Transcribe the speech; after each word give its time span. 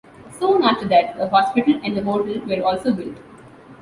Soon 0.39 0.63
after 0.63 0.87
that, 0.87 1.15
a 1.19 1.29
hospital 1.29 1.79
and 1.83 1.95
a 1.95 2.01
hotel 2.01 2.41
were 2.47 2.63
also 2.65 2.91
built. 2.91 3.19